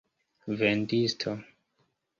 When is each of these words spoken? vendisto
vendisto 0.61 1.37